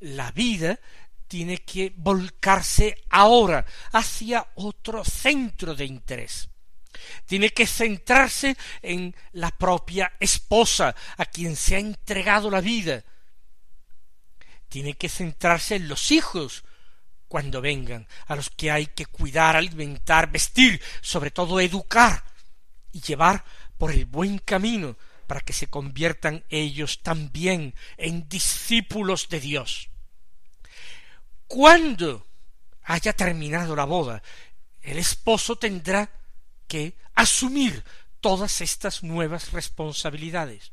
La 0.00 0.32
vida 0.32 0.80
tiene 1.26 1.58
que 1.58 1.92
volcarse 1.96 3.02
ahora 3.10 3.64
hacia 3.92 4.46
otro 4.54 5.04
centro 5.04 5.74
de 5.74 5.84
interés. 5.84 6.48
Tiene 7.26 7.50
que 7.50 7.66
centrarse 7.66 8.56
en 8.82 9.14
la 9.32 9.50
propia 9.50 10.12
esposa 10.20 10.94
a 11.16 11.26
quien 11.26 11.56
se 11.56 11.76
ha 11.76 11.78
entregado 11.78 12.50
la 12.50 12.60
vida. 12.60 13.04
Tiene 14.68 14.94
que 14.94 15.08
centrarse 15.08 15.76
en 15.76 15.88
los 15.88 16.10
hijos 16.10 16.64
cuando 17.28 17.60
vengan, 17.60 18.06
a 18.26 18.36
los 18.36 18.50
que 18.50 18.70
hay 18.70 18.86
que 18.86 19.06
cuidar, 19.06 19.56
alimentar, 19.56 20.30
vestir, 20.30 20.80
sobre 21.00 21.30
todo 21.30 21.58
educar 21.58 22.22
y 22.92 23.00
llevar 23.00 23.44
por 23.76 23.90
el 23.90 24.04
buen 24.04 24.38
camino 24.38 24.96
para 25.26 25.40
que 25.40 25.52
se 25.52 25.66
conviertan 25.66 26.44
ellos 26.48 27.02
también 27.02 27.74
en 27.96 28.28
discípulos 28.28 29.28
de 29.28 29.40
Dios. 29.40 29.90
Cuando 31.54 32.26
haya 32.82 33.12
terminado 33.12 33.76
la 33.76 33.84
boda, 33.84 34.20
el 34.82 34.98
esposo 34.98 35.54
tendrá 35.54 36.10
que 36.66 36.96
asumir 37.14 37.84
todas 38.20 38.60
estas 38.60 39.04
nuevas 39.04 39.52
responsabilidades. 39.52 40.72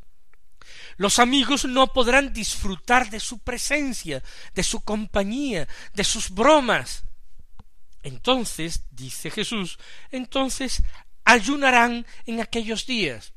Los 0.98 1.20
amigos 1.20 1.66
no 1.66 1.94
podrán 1.94 2.34
disfrutar 2.34 3.12
de 3.12 3.20
su 3.20 3.38
presencia, 3.38 4.24
de 4.56 4.64
su 4.64 4.82
compañía, 4.82 5.68
de 5.94 6.04
sus 6.04 6.32
bromas. 6.32 7.04
Entonces, 8.02 8.82
dice 8.90 9.30
Jesús, 9.30 9.78
entonces 10.10 10.82
ayunarán 11.24 12.08
en 12.26 12.42
aquellos 12.42 12.88
días. 12.88 13.34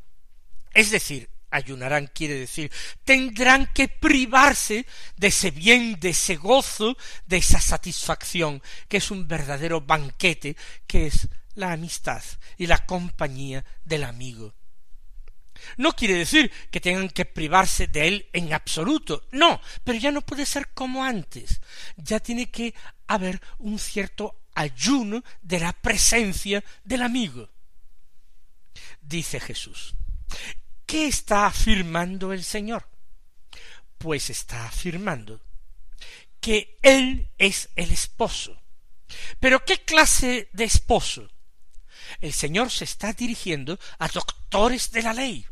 Es 0.73 0.91
decir, 0.91 1.29
ayunarán 1.55 2.09
quiere 2.09 2.35
decir, 2.35 2.71
tendrán 3.05 3.71
que 3.73 3.87
privarse 3.89 4.87
de 5.17 5.29
ese 5.29 5.53
bien, 5.53 5.99
de 6.01 6.11
ese 6.11 6.35
gozo, 6.37 6.97
de 7.27 7.37
esa 7.37 7.61
satisfacción, 7.61 8.61
que 8.89 8.97
es 8.97 9.11
un 9.11 9.29
verdadero 9.29 9.81
banquete, 9.81 10.57
que 10.87 11.07
es 11.07 11.29
la 11.55 11.73
amistad 11.73 12.23
y 12.59 12.67
la 12.67 12.85
compañía 12.85 13.65
del 13.85 14.03
amigo. 14.03 14.53
No 15.77 15.93
quiere 15.93 16.15
decir 16.15 16.51
que 16.73 16.81
tengan 16.81 17.09
que 17.09 17.25
privarse 17.25 17.87
de 17.87 18.09
él 18.09 18.29
en 18.33 18.53
absoluto, 18.53 19.29
no, 19.31 19.61
pero 19.85 19.97
ya 19.99 20.11
no 20.11 20.23
puede 20.23 20.47
ser 20.47 20.69
como 20.75 21.05
antes, 21.05 21.61
ya 21.97 22.19
tiene 22.19 22.51
que 22.51 22.75
haber 23.07 23.41
un 23.59 23.79
cierto 23.79 24.41
ayuno 24.57 25.23
de 25.41 25.61
la 25.61 25.73
presencia 25.73 26.65
del 26.83 27.03
amigo. 27.03 27.49
Dice 29.01 29.39
Jesús. 29.39 29.95
¿Qué 30.95 31.09
está 31.09 31.47
afirmando 31.47 32.33
el 32.33 32.45
Señor? 32.45 32.89
Pues 33.99 34.31
está 34.31 34.67
afirmando 34.67 35.43
que 36.41 36.79
Él 36.83 37.33
es 37.37 37.69
el 37.75 37.91
esposo. 37.91 38.63
Pero 39.41 39.65
¿qué 39.65 39.83
clase 39.83 40.49
de 40.53 40.63
esposo? 40.63 41.29
El 42.21 42.33
Señor 42.33 42.71
se 42.71 42.85
está 42.85 43.13
dirigiendo 43.13 43.77
a 43.99 44.07
doctores 44.07 44.93
de 44.93 45.03
la 45.03 45.13
ley, 45.13 45.45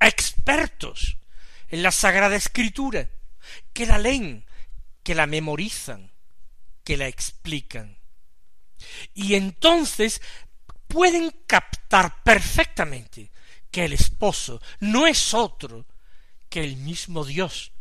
a 0.00 0.08
expertos 0.08 1.16
en 1.68 1.84
la 1.84 1.92
Sagrada 1.92 2.34
Escritura, 2.34 3.08
que 3.72 3.86
la 3.86 3.98
leen, 3.98 4.44
que 5.04 5.14
la 5.14 5.28
memorizan, 5.28 6.10
que 6.82 6.96
la 6.96 7.06
explican. 7.06 7.98
Y 9.14 9.36
entonces 9.36 10.20
pueden 10.88 11.30
captar 11.46 12.24
perfectamente 12.24 13.30
que 13.72 13.86
el 13.86 13.94
esposo 13.94 14.60
no 14.78 15.08
es 15.08 15.34
otro 15.34 15.86
que 16.48 16.62
el 16.62 16.76
mismo 16.76 17.24
Dios, 17.24 17.72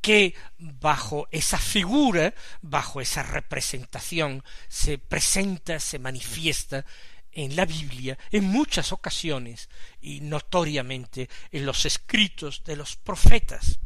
que 0.00 0.34
bajo 0.58 1.28
esa 1.30 1.58
figura, 1.58 2.34
bajo 2.62 3.00
esa 3.00 3.22
representación, 3.22 4.42
se 4.68 4.96
presenta, 4.98 5.78
se 5.78 5.98
manifiesta 5.98 6.86
en 7.32 7.54
la 7.54 7.66
Biblia 7.66 8.18
en 8.32 8.44
muchas 8.44 8.92
ocasiones 8.92 9.68
y 10.00 10.22
notoriamente 10.22 11.28
en 11.52 11.66
los 11.66 11.84
escritos 11.84 12.64
de 12.64 12.76
los 12.76 12.96
profetas. 12.96 13.78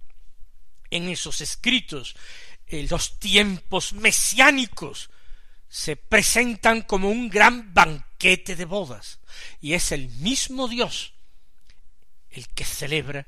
En 0.88 1.08
esos 1.08 1.40
escritos, 1.40 2.14
en 2.68 2.86
los 2.88 3.18
tiempos 3.18 3.92
mesiánicos 3.92 5.10
se 5.68 5.96
presentan 5.96 6.82
como 6.82 7.10
un 7.10 7.28
gran 7.28 7.74
banquete 7.74 8.54
de 8.54 8.64
bodas, 8.64 9.18
y 9.60 9.72
es 9.72 9.90
el 9.90 10.08
mismo 10.08 10.68
Dios 10.68 11.13
el 12.34 12.48
que 12.48 12.64
celebra 12.64 13.26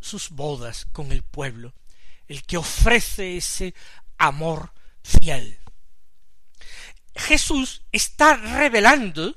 sus 0.00 0.30
bodas 0.30 0.86
con 0.92 1.12
el 1.12 1.22
pueblo, 1.22 1.74
el 2.28 2.42
que 2.42 2.56
ofrece 2.56 3.36
ese 3.36 3.74
amor 4.18 4.72
fiel. 5.02 5.58
Jesús 7.14 7.82
está 7.92 8.36
revelando 8.36 9.36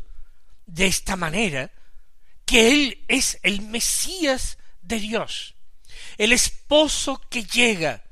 de 0.65 0.87
esta 0.87 1.15
manera 1.15 1.71
que 2.45 2.71
Él 2.71 3.05
es 3.07 3.39
el 3.43 3.61
Mesías 3.61 4.57
de 4.81 4.99
Dios, 4.99 5.55
el 6.17 6.33
esposo 6.33 7.21
que 7.29 7.43
llega, 7.43 8.03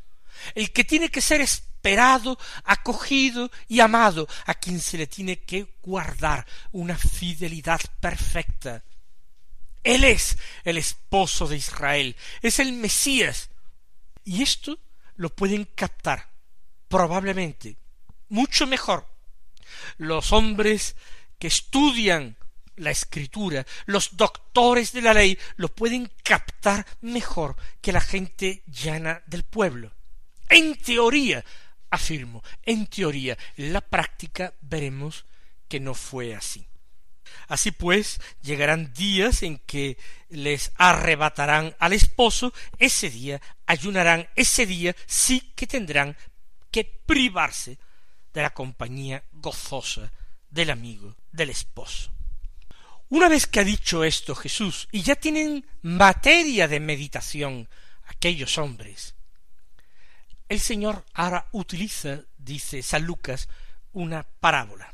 el 0.56 0.72
que 0.72 0.84
tiene 0.84 1.10
que 1.10 1.22
ser 1.22 1.42
esperado, 1.42 2.38
acogido 2.64 3.52
y 3.68 3.80
amado, 3.80 4.28
a 4.46 4.54
quien 4.54 4.80
se 4.80 4.98
le 4.98 5.08
tiene 5.08 5.40
que 5.40 5.76
guardar 5.82 6.46
una 6.72 6.98
fidelidad 6.98 7.82
perfecta. 8.00 8.84
Él 9.88 10.04
es 10.04 10.38
el 10.66 10.78
esposo 10.78 11.48
de 11.48 11.56
Israel, 11.56 12.18
es 12.42 12.60
el 12.60 12.74
Mesías. 12.74 13.50
Y 14.26 14.44
esto 14.44 14.78
lo 15.16 15.34
pueden 15.34 15.64
captar 15.64 16.30
probablemente 16.90 17.78
mucho 18.28 18.68
mejor 18.68 19.08
los 19.98 20.34
hombres 20.34 20.98
que 21.40 21.48
estudian 21.48 22.36
la 22.76 22.92
escritura, 22.92 23.66
los 23.86 24.18
doctores 24.18 24.92
de 24.92 25.02
la 25.02 25.14
ley, 25.14 25.40
lo 25.56 25.70
pueden 25.70 26.12
captar 26.22 26.86
mejor 27.00 27.56
que 27.80 27.94
la 27.94 28.02
gente 28.02 28.64
llana 28.68 29.24
del 29.26 29.44
pueblo. 29.44 29.94
En 30.50 30.76
teoría, 30.76 31.46
afirmo, 31.92 32.44
en 32.64 32.88
teoría, 32.88 33.38
en 33.56 33.72
la 33.72 33.80
práctica 33.80 34.54
veremos 34.60 35.24
que 35.70 35.80
no 35.80 35.94
fue 35.94 36.36
así. 36.36 36.68
Así 37.48 37.72
pues, 37.72 38.20
llegarán 38.42 38.94
días 38.94 39.44
en 39.44 39.60
que 39.60 39.98
les 40.30 40.72
arrebatarán 40.76 41.76
al 41.80 41.94
esposo, 41.94 42.54
ese 42.80 43.10
día 43.10 43.42
ayunarán, 43.66 44.28
ese 44.36 44.66
día 44.66 44.96
sí 45.06 45.54
que 45.56 45.68
tendrán 45.68 46.16
que 46.72 46.84
privarse 46.84 47.78
de 48.34 48.42
la 48.42 48.54
compañía 48.54 49.24
gozosa 49.32 50.12
del 50.50 50.70
amigo 50.70 51.16
del 51.32 51.50
esposo. 51.50 52.12
Una 53.10 53.30
vez 53.30 53.48
que 53.48 53.62
ha 53.62 53.64
dicho 53.64 54.04
esto 54.04 54.36
Jesús, 54.36 54.88
y 54.92 55.02
ya 55.02 55.16
tienen 55.16 55.66
materia 55.82 56.68
de 56.68 56.80
meditación 56.80 57.70
aquellos 58.08 58.58
hombres, 58.58 59.16
el 60.50 60.60
Señor 60.60 61.06
ahora 61.14 61.48
utiliza, 61.52 62.22
dice 62.38 62.82
San 62.82 63.04
Lucas, 63.04 63.50
una 63.94 64.24
parábola. 64.24 64.94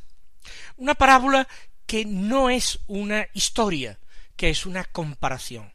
Una 0.78 0.96
parábola 0.96 1.48
que 1.94 2.06
no 2.06 2.50
es 2.50 2.80
una 2.88 3.28
historia, 3.34 4.00
que 4.36 4.50
es 4.50 4.66
una 4.66 4.84
comparación. 4.84 5.72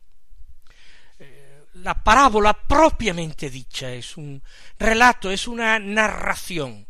Eh, 1.21 1.63
la 1.75 2.03
parábola 2.03 2.55
propiamente 2.55 3.49
dicha 3.49 3.93
es 3.93 4.17
un 4.17 4.43
relato, 4.81 5.31
es 5.31 5.47
una 5.47 5.79
narración. 5.79 6.89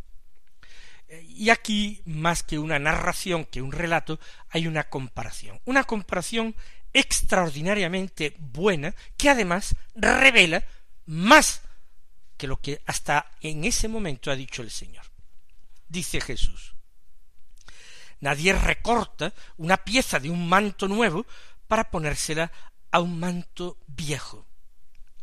Y 1.29 1.51
aquí, 1.51 2.01
más 2.07 2.43
que 2.43 2.59
una 2.59 2.79
narración, 2.79 3.45
que 3.45 3.61
un 3.61 3.71
relato, 3.71 4.19
hay 4.49 4.67
una 4.67 4.85
comparación. 4.85 5.61
Una 5.67 5.85
comparación 5.85 6.57
extraordinariamente 6.95 8.35
buena 8.39 8.95
que 9.19 9.29
además 9.29 9.77
revela 9.95 10.65
más 11.05 11.61
que 12.39 12.47
lo 12.47 12.59
que 12.63 12.81
hasta 12.87 13.31
en 13.43 13.65
ese 13.65 13.89
momento 13.89 14.31
ha 14.31 14.37
dicho 14.37 14.63
el 14.63 14.71
Señor. 14.71 15.05
Dice 15.87 16.19
Jesús, 16.19 16.78
nadie 18.21 18.53
recorta 18.53 19.33
una 19.57 19.77
pieza 19.77 20.19
de 20.19 20.31
un 20.31 20.49
manto 20.49 20.89
nuevo 20.89 21.27
para 21.67 21.91
ponérsela 21.91 22.51
a 22.91 23.01
un 23.01 23.19
manto 23.19 23.79
viejo. 23.87 24.47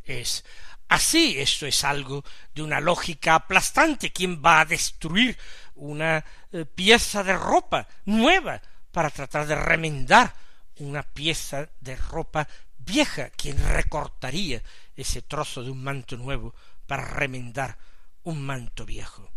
Es 0.03 0.45
así, 0.87 1.39
esto 1.39 1.65
es 1.65 1.83
algo 1.83 2.23
de 2.53 2.61
una 2.61 2.79
lógica 2.79 3.35
aplastante. 3.35 4.11
¿Quién 4.11 4.41
va 4.43 4.61
a 4.61 4.65
destruir 4.65 5.37
una 5.75 6.23
eh, 6.51 6.65
pieza 6.65 7.23
de 7.23 7.33
ropa 7.33 7.87
nueva 8.05 8.61
para 8.91 9.09
tratar 9.09 9.47
de 9.47 9.55
remendar 9.55 10.33
una 10.77 11.03
pieza 11.03 11.69
de 11.79 11.95
ropa 11.95 12.47
vieja. 12.77 13.29
quien 13.29 13.57
recortaría 13.67 14.61
ese 14.95 15.21
trozo 15.21 15.63
de 15.63 15.71
un 15.71 15.83
manto 15.83 16.17
nuevo 16.17 16.53
para 16.85 17.03
remendar 17.03 17.77
un 18.23 18.41
manto 18.41 18.85
viejo? 18.85 19.31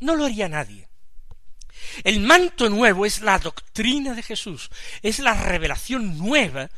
No 0.00 0.16
lo 0.16 0.24
haría 0.24 0.48
nadie. 0.48 0.87
El 2.04 2.20
manto 2.20 2.68
nuevo 2.68 3.06
es 3.06 3.20
la 3.20 3.38
doctrina 3.38 4.14
de 4.14 4.22
Jesús, 4.22 4.70
es 5.02 5.18
la 5.18 5.34
revelación 5.34 6.18
nueva, 6.18 6.70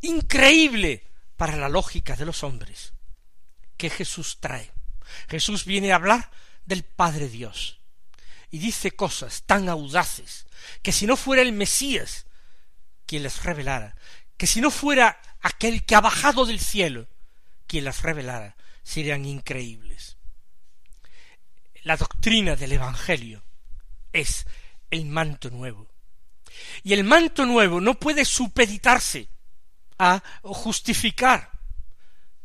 increíble 0.00 1.04
para 1.36 1.56
la 1.56 1.68
lógica 1.68 2.16
de 2.16 2.26
los 2.26 2.42
hombres, 2.42 2.92
que 3.76 3.90
Jesús 3.90 4.38
trae. 4.40 4.70
Jesús 5.28 5.64
viene 5.64 5.92
a 5.92 5.96
hablar 5.96 6.30
del 6.64 6.82
Padre 6.84 7.28
Dios, 7.28 7.80
y 8.50 8.58
dice 8.58 8.92
cosas 8.92 9.42
tan 9.44 9.68
audaces 9.68 10.46
que 10.82 10.92
si 10.92 11.06
no 11.06 11.16
fuera 11.16 11.42
el 11.42 11.52
Mesías 11.52 12.26
quien 13.06 13.22
les 13.22 13.42
revelara, 13.42 13.94
que 14.36 14.46
si 14.46 14.60
no 14.60 14.70
fuera 14.70 15.20
aquel 15.40 15.84
que 15.84 15.94
ha 15.94 16.00
bajado 16.00 16.46
del 16.46 16.60
cielo 16.60 17.08
quien 17.66 17.84
las 17.84 18.02
revelara, 18.02 18.56
serían 18.82 19.24
increíbles. 19.24 20.16
La 21.82 21.96
doctrina 21.96 22.54
del 22.54 22.72
Evangelio 22.72 23.42
es 24.12 24.46
el 24.90 25.06
manto 25.06 25.50
nuevo. 25.50 25.88
Y 26.82 26.92
el 26.92 27.04
manto 27.04 27.46
nuevo 27.46 27.80
no 27.80 27.94
puede 27.94 28.24
supeditarse 28.24 29.28
a 29.98 30.22
justificar 30.42 31.50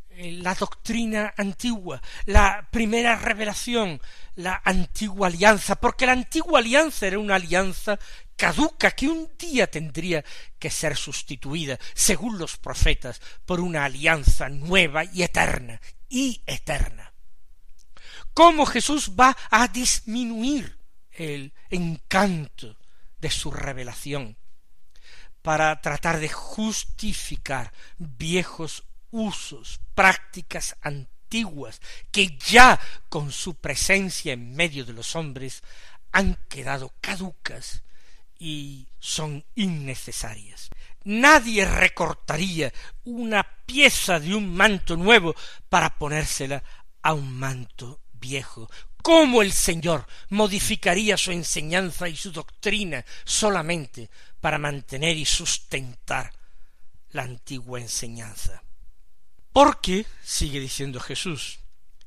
eh, 0.10 0.32
la 0.42 0.56
doctrina 0.56 1.34
antigua, 1.38 2.02
la 2.26 2.68
primera 2.72 3.16
revelación, 3.18 4.02
la 4.36 4.62
antigua 4.64 5.28
alianza, 5.28 5.76
porque 5.76 6.06
la 6.06 6.14
antigua 6.14 6.60
alianza 6.60 7.08
era 7.08 7.20
una 7.20 7.36
alianza 7.36 8.00
caduca 8.36 8.92
que 8.92 9.08
un 9.08 9.32
día 9.38 9.70
tendría 9.70 10.24
que 10.60 10.70
ser 10.70 10.96
sustituida, 10.96 11.78
según 11.94 12.38
los 12.38 12.58
profetas, 12.58 13.22
por 13.46 13.60
una 13.60 13.86
alianza 13.86 14.50
nueva 14.50 15.04
y 15.04 15.24
eterna, 15.24 15.82
y 16.08 16.42
eterna. 16.46 17.14
¿Cómo 18.34 18.66
Jesús 18.66 19.12
va 19.20 19.36
a 19.50 19.68
disminuir 19.68 20.77
el 21.18 21.54
encanto 21.70 22.78
de 23.20 23.30
su 23.30 23.52
revelación 23.52 24.38
para 25.42 25.82
tratar 25.82 26.20
de 26.20 26.30
justificar 26.30 27.72
viejos 27.98 28.84
usos, 29.12 29.80
prácticas 29.96 30.76
antiguas, 30.82 31.82
que 32.12 32.38
ya 32.38 32.80
con 33.10 33.32
su 33.32 33.56
presencia 33.56 34.34
en 34.34 34.56
medio 34.56 34.86
de 34.86 34.94
los 34.94 35.16
hombres 35.16 35.64
han 36.12 36.36
quedado 36.50 36.94
caducas 37.02 37.84
y 38.40 38.88
son 39.00 39.46
innecesarias. 39.56 40.70
Nadie 41.04 41.66
recortaría 41.66 42.74
una 43.06 43.44
pieza 43.66 44.20
de 44.20 44.36
un 44.36 44.56
manto 44.56 44.98
nuevo 44.98 45.36
para 45.70 45.98
ponérsela 45.98 46.64
a 47.02 47.14
un 47.14 47.34
manto 47.34 48.02
viejo. 48.14 48.70
¿Cómo 49.02 49.42
el 49.42 49.54
Señor 49.54 50.06
modificaría 50.30 51.18
su 51.18 51.32
enseñanza 51.32 52.10
y 52.10 52.16
su 52.16 52.32
doctrina 52.32 53.06
solamente 53.24 54.10
para 54.42 54.58
mantener 54.58 55.16
y 55.18 55.26
sustentar 55.26 56.32
la 57.12 57.24
antigua 57.24 57.80
enseñanza? 57.80 58.62
Porque, 59.54 60.06
sigue 60.24 60.60
diciendo 60.60 61.00
Jesús, 61.00 61.60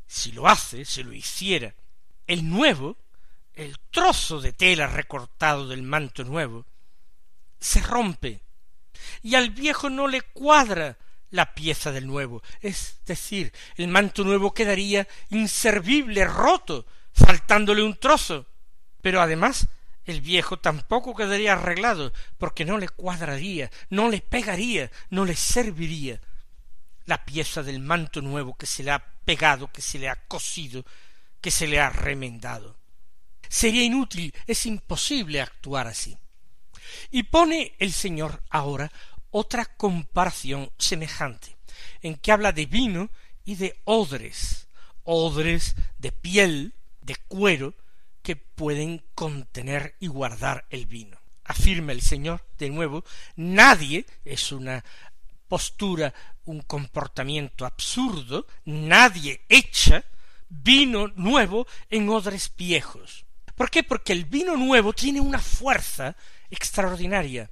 si 0.07 0.33
lo 0.33 0.47
hace, 0.47 0.85
si 0.85 1.03
lo 1.03 1.13
hiciera, 1.13 1.75
el 2.27 2.49
nuevo, 2.49 2.97
el 3.55 3.79
trozo 3.91 4.41
de 4.41 4.53
tela 4.53 4.87
recortado 4.87 5.67
del 5.67 5.83
manto 5.83 6.25
nuevo, 6.25 6.67
se 7.59 7.81
rompe, 7.81 8.41
y 9.23 9.35
al 9.35 9.51
viejo 9.51 9.91
no 9.91 10.07
le 10.07 10.23
cuadra 10.23 10.97
la 11.31 11.55
pieza 11.55 11.93
del 11.93 12.07
nuevo, 12.07 12.43
es 12.61 12.99
decir, 13.07 13.53
el 13.77 13.89
manto 13.89 14.25
nuevo 14.25 14.53
quedaría 14.53 15.07
inservible, 15.31 16.25
roto, 16.25 16.87
faltándole 17.13 17.83
un 17.83 17.97
trozo, 17.97 18.47
pero 19.01 19.21
además 19.21 19.69
el 20.05 20.21
viejo 20.21 20.59
tampoco 20.59 21.15
quedaría 21.15 21.53
arreglado, 21.53 22.13
porque 22.39 22.65
no 22.65 22.79
le 22.79 22.89
cuadraría, 22.89 23.71
no 23.91 24.09
le 24.09 24.21
pegaría, 24.21 24.91
no 25.11 25.25
le 25.25 25.37
serviría 25.37 26.21
la 27.07 27.25
pieza 27.25 27.63
del 27.63 27.81
manto 27.81 28.21
nuevo 28.21 28.57
que 28.57 28.67
se 28.67 28.83
le 28.83 28.91
ha 28.91 29.05
pegado, 29.25 29.71
que 29.73 29.83
se 29.83 29.99
le 29.99 30.09
ha 30.09 30.17
cosido, 30.27 30.85
que 31.41 31.51
se 31.51 31.67
le 31.67 31.81
ha 31.81 31.91
remendado. 31.91 32.77
Sería 33.49 33.83
inútil, 33.83 34.35
es 34.47 34.67
imposible 34.67 35.41
actuar 35.41 35.87
así. 35.87 36.17
Y 37.11 37.25
pone 37.25 37.75
el 37.79 37.93
Señor 37.93 38.43
ahora 38.51 38.91
otra 39.31 39.65
comparación 39.65 40.71
semejante, 40.79 41.57
en 42.03 42.17
que 42.17 42.33
habla 42.33 42.53
de 42.53 42.67
vino 42.67 43.11
y 43.45 43.57
de 43.57 43.81
odres, 43.85 44.69
odres 45.05 45.77
de 45.99 46.13
piel, 46.13 46.75
de 47.01 47.17
cuero, 47.29 47.75
que 48.23 48.37
pueden 48.37 49.03
contener 49.15 49.97
y 49.99 50.09
guardar 50.09 50.67
el 50.71 50.87
vino. 50.87 51.19
Afirma 51.45 51.93
el 51.93 52.03
Señor 52.03 52.45
de 52.59 52.71
nuevo, 52.71 53.05
nadie 53.37 54.07
es 54.25 54.53
una 54.53 54.85
postura, 55.49 56.15
un 56.45 56.61
comportamiento 56.61 57.67
absurdo, 57.67 58.47
nadie 58.65 59.41
echa 59.49 60.05
vino 60.49 61.09
nuevo 61.09 61.67
en 61.89 62.09
odres 62.09 62.53
viejos. 62.57 63.25
¿Por 63.55 63.71
qué? 63.71 63.83
Porque 63.83 64.13
el 64.13 64.25
vino 64.25 64.57
nuevo 64.57 64.93
tiene 64.93 65.21
una 65.21 65.39
fuerza 65.39 66.17
extraordinaria. 66.51 67.51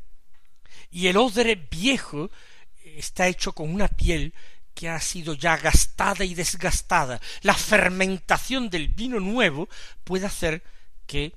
Y 0.90 1.06
el 1.08 1.16
odre 1.16 1.54
viejo 1.54 2.30
está 2.82 3.28
hecho 3.28 3.52
con 3.52 3.72
una 3.72 3.88
piel 3.88 4.34
que 4.74 4.88
ha 4.88 5.00
sido 5.00 5.34
ya 5.34 5.56
gastada 5.56 6.24
y 6.24 6.34
desgastada. 6.34 7.20
La 7.42 7.54
fermentación 7.54 8.70
del 8.70 8.88
vino 8.88 9.18
nuevo 9.18 9.68
puede 10.04 10.26
hacer 10.26 10.62
que 11.06 11.34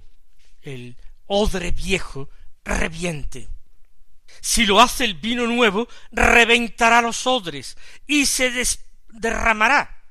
el 0.62 0.96
odre 1.26 1.72
viejo 1.72 2.30
reviente. 2.64 3.50
Si 4.42 4.66
lo 4.66 4.80
hace 4.80 5.06
el 5.06 5.16
vino 5.16 5.48
nuevo, 5.48 5.88
reventará 6.12 7.02
los 7.02 7.26
odres 7.28 7.78
y 8.08 8.26
se 8.26 8.52
derramará. 9.10 10.04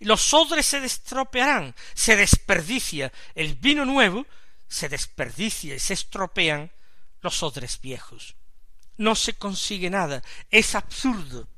Los 0.00 0.32
odres 0.34 0.66
se 0.66 0.80
destropearán, 0.80 1.74
se 1.94 2.16
desperdicia 2.16 3.12
el 3.34 3.54
vino 3.54 3.84
nuevo, 3.84 4.26
se 4.68 4.88
desperdicia 4.88 5.74
y 5.74 5.78
se 5.78 5.94
estropean 5.94 6.70
los 7.20 7.42
odres 7.42 7.80
viejos. 7.80 8.36
No 8.96 9.14
se 9.14 9.34
consigue 9.34 9.90
nada, 9.90 10.22
es 10.50 10.74
absurdo. 10.74 11.48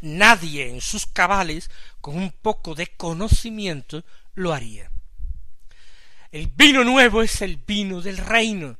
Nadie 0.00 0.68
en 0.68 0.80
sus 0.80 1.06
cabales, 1.06 1.70
con 2.00 2.16
un 2.16 2.30
poco 2.30 2.74
de 2.74 2.86
conocimiento, 2.86 4.04
lo 4.34 4.52
haría. 4.52 4.90
El 6.30 6.46
vino 6.48 6.84
nuevo 6.84 7.22
es 7.22 7.42
el 7.42 7.56
vino 7.56 8.00
del 8.00 8.18
reino, 8.18 8.78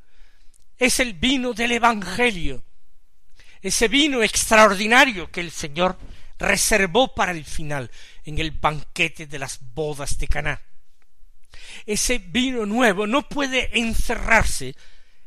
es 0.77 1.01
el 1.01 1.15
vino 1.15 1.55
del 1.55 1.73
Evangelio, 1.73 2.63
ese 3.63 3.89
vino 3.89 4.23
extraordinario 4.23 5.31
que 5.31 5.41
el 5.41 5.51
Señor 5.51 5.99
reservó 6.39 7.15
para 7.15 7.33
el 7.33 7.45
final 7.45 7.91
en 8.25 8.39
el 8.39 8.53
banquete 8.53 9.27
de 9.27 9.39
las 9.39 9.59
bodas 9.75 10.19
de 10.19 10.29
Caná. 10.29 10.63
Ese 11.87 12.19
vino 12.19 12.67
nuevo 12.67 13.07
no 13.07 13.29
puede 13.29 13.79
encerrarse 13.79 14.77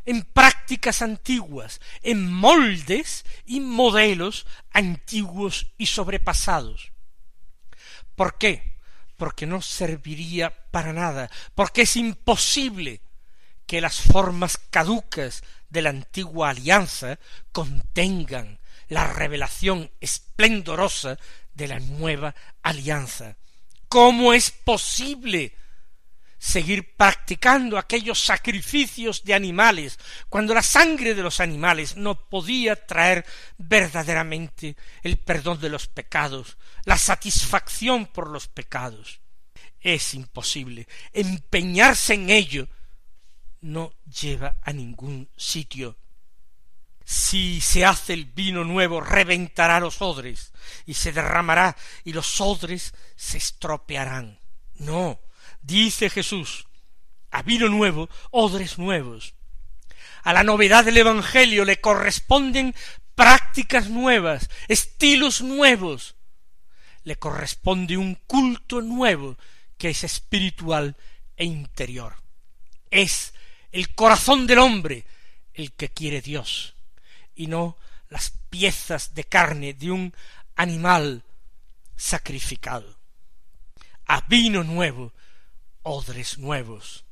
en 0.06 0.24
prácticas 0.24 1.02
antiguas, 1.02 1.80
en 2.02 2.32
moldes 2.32 3.26
y 3.46 3.60
modelos 3.60 4.46
antiguos 4.72 5.68
y 5.78 5.88
sobrepasados. 5.88 6.92
¿Por 8.16 8.38
qué? 8.38 8.78
Porque 9.18 9.46
no 9.46 9.62
serviría 9.62 10.70
para 10.72 10.94
nada, 10.94 11.30
porque 11.56 11.84
es 11.84 11.96
imposible 11.96 13.02
que 13.66 13.82
las 13.82 14.02
formas 14.02 14.58
caducas 14.58 15.44
de 15.70 15.82
la 15.82 15.92
antigua 15.92 16.50
alianza 16.50 17.20
contengan 17.52 18.60
la 18.90 19.08
revelación 19.08 19.90
esplendorosa 20.02 21.18
de 21.54 21.68
la 21.68 21.80
nueva 21.80 22.36
alianza. 22.62 23.38
¿Cómo 23.88 24.34
es 24.34 24.52
posible 24.52 25.56
seguir 26.42 26.96
practicando 26.96 27.78
aquellos 27.78 28.20
sacrificios 28.20 29.24
de 29.24 29.36
animales 29.36 30.00
cuando 30.28 30.56
la 30.56 30.64
sangre 30.64 31.14
de 31.14 31.22
los 31.22 31.40
animales 31.40 31.96
no 31.96 32.28
podía 32.28 32.76
traer 32.88 33.24
verdaderamente 33.60 34.76
el 35.04 35.20
perdón 35.20 35.62
de 35.62 35.70
los 35.70 35.86
pecados, 35.86 36.58
la 36.86 36.98
satisfacción 36.98 38.08
por 38.08 38.28
los 38.28 38.48
pecados? 38.48 39.22
Es 39.80 40.16
imposible 40.16 40.88
empeñarse 41.14 42.16
en 42.16 42.32
ello 42.32 42.68
no 43.62 43.94
lleva 44.06 44.58
a 44.64 44.74
ningún 44.74 45.30
sitio. 45.38 45.96
Si 47.06 47.62
se 47.62 47.86
hace 47.86 48.14
el 48.14 48.26
vino 48.26 48.64
nuevo, 48.64 49.00
reventará 49.00 49.80
los 49.80 50.02
odres, 50.02 50.54
y 50.88 50.96
se 50.96 51.12
derramará, 51.12 51.78
y 52.04 52.14
los 52.14 52.42
odres 52.42 52.96
se 53.16 53.38
estropearán. 53.38 54.40
No, 54.76 55.20
dice 55.62 56.10
Jesús, 56.10 56.68
a 57.32 57.42
vino 57.44 57.70
nuevo, 57.70 58.10
odres 58.30 58.78
nuevos. 58.78 59.34
A 60.24 60.34
la 60.34 60.44
novedad 60.44 60.86
del 60.86 60.98
Evangelio 60.98 61.66
le 61.66 61.80
corresponden 61.80 62.76
prácticas 63.16 63.90
nuevas, 63.90 64.50
estilos 64.68 65.42
nuevos. 65.42 66.16
Le 67.04 67.16
corresponde 67.16 67.98
un 67.98 68.16
culto 68.28 68.82
nuevo 68.82 69.38
que 69.78 69.90
es 69.90 70.04
espiritual 70.04 70.96
e 71.38 71.46
interior. 71.46 72.16
Es 72.92 73.34
el 73.72 73.96
corazón 73.96 74.46
del 74.46 74.60
hombre 74.60 75.06
el 75.54 75.72
que 75.74 75.90
quiere 75.90 76.22
Dios, 76.22 76.76
y 77.36 77.48
no 77.48 77.78
las 78.10 78.32
piezas 78.50 79.16
de 79.16 79.24
carne 79.24 79.74
de 79.74 79.92
un 79.92 80.14
animal 80.56 81.24
sacrificado. 81.96 82.98
A 84.06 84.22
vino 84.22 84.64
nuevo, 84.64 85.14
odres 85.84 86.38
nuevos. 86.38 87.06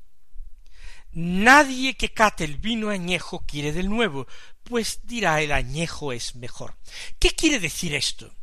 Nadie 1.11 1.95
que 1.95 2.13
cate 2.13 2.43
el 2.43 2.57
vino 2.57 2.89
añejo 2.89 3.45
quiere 3.47 3.71
del 3.71 3.89
nuevo, 3.89 4.27
pues 4.63 5.01
dirá 5.03 5.41
el 5.41 5.51
añejo 5.51 6.13
es 6.13 6.35
mejor. 6.35 6.77
¿Qué 7.17 7.31
quiere 7.31 7.59
decir 7.59 7.95
esto? 7.95 8.33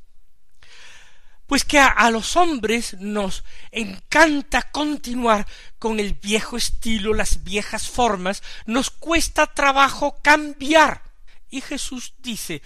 pues 1.47 1.65
que 1.65 1.79
a, 1.79 2.11
los 2.11 2.37
hombres 2.37 2.95
nos 2.95 3.45
encanta 3.71 4.63
continuar 4.71 5.47
con 5.79 6.01
el 6.01 6.15
viejo 6.15 6.57
estilo, 6.57 7.15
las 7.15 7.45
viejas 7.45 7.89
formas, 7.89 8.43
nos 8.67 8.91
cuesta 8.91 9.47
trabajo 9.47 10.21
cambiar. 10.23 11.03
Y 11.49 11.61
Jesús 11.61 12.15
dice 12.19 12.63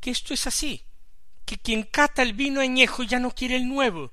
que 0.00 0.10
esto 0.10 0.32
es 0.32 0.46
así, 0.46 0.84
que 1.44 1.58
quien 1.58 1.82
cata 1.82 2.22
el 2.22 2.32
vino 2.32 2.60
añejo 2.60 3.02
ya 3.02 3.18
no 3.18 3.32
quiere 3.32 3.56
el 3.56 3.68
nuevo, 3.68 4.12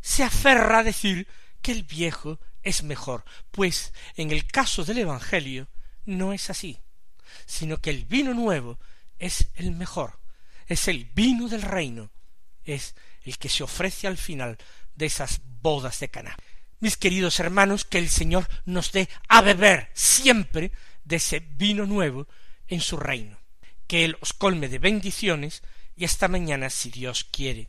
se 0.00 0.24
aferra 0.24 0.80
a 0.80 0.84
decir 0.84 1.28
que 1.62 1.72
el 1.72 1.82
viejo 1.82 2.40
es 2.62 2.82
mejor, 2.82 3.24
pues 3.50 3.92
en 4.16 4.30
el 4.30 4.46
caso 4.46 4.84
del 4.84 4.98
Evangelio 4.98 5.68
no 6.04 6.32
es 6.32 6.50
así, 6.50 6.80
sino 7.46 7.78
que 7.78 7.90
el 7.90 8.04
vino 8.04 8.34
nuevo 8.34 8.78
es 9.18 9.48
el 9.54 9.72
mejor, 9.72 10.18
es 10.66 10.88
el 10.88 11.04
vino 11.04 11.48
del 11.48 11.62
reino, 11.62 12.10
es 12.64 12.94
el 13.22 13.38
que 13.38 13.48
se 13.48 13.62
ofrece 13.62 14.06
al 14.06 14.18
final 14.18 14.58
de 14.94 15.06
esas 15.06 15.40
bodas 15.62 16.00
de 16.00 16.08
Caná. 16.08 16.36
Mis 16.80 16.96
queridos 16.96 17.40
hermanos, 17.40 17.84
que 17.84 17.98
el 17.98 18.08
Señor 18.08 18.48
nos 18.64 18.92
dé 18.92 19.08
a 19.28 19.40
beber 19.40 19.90
siempre 19.94 20.70
de 21.04 21.16
ese 21.16 21.40
vino 21.40 21.86
nuevo 21.86 22.28
en 22.68 22.80
su 22.80 22.96
reino. 22.96 23.38
Que 23.86 24.04
Él 24.04 24.16
os 24.20 24.32
colme 24.32 24.68
de 24.68 24.78
bendiciones 24.78 25.62
y 25.96 26.04
hasta 26.04 26.28
mañana 26.28 26.70
si 26.70 26.90
Dios 26.90 27.24
quiere. 27.24 27.68